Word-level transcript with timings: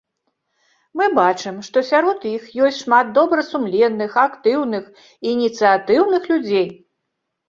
Мы 0.99 1.05
бачым, 1.17 1.57
што 1.67 1.83
сярод 1.89 2.23
іх 2.29 2.47
ёсць 2.67 2.79
шмат 2.85 3.11
добрасумленных, 3.17 4.15
актыўных, 4.23 4.83
ініцыятыўных 5.33 6.23
людзей. 6.33 6.67